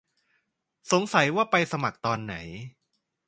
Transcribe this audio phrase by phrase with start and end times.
[0.91, 2.35] สงสัยว่าไปสมัครตอนไหน